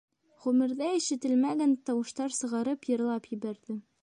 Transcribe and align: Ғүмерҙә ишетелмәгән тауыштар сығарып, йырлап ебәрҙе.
Ғүмерҙә 0.45 0.87
ишетелмәгән 1.01 1.77
тауыштар 1.91 2.39
сығарып, 2.39 2.93
йырлап 2.93 3.35
ебәрҙе. 3.37 3.83